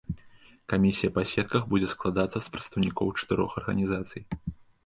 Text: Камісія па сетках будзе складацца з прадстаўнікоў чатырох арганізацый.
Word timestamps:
Камісія 0.71 1.11
па 1.17 1.25
сетках 1.33 1.67
будзе 1.73 1.89
складацца 1.93 2.37
з 2.47 2.57
прадстаўнікоў 2.57 3.15
чатырох 3.21 3.51
арганізацый. 3.63 4.21